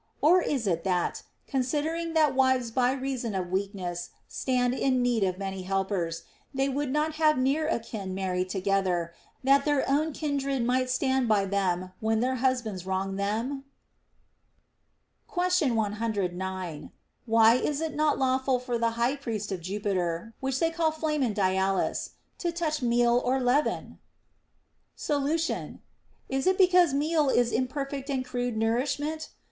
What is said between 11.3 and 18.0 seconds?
them when their husbands wron^r them \ Question 109. Why is it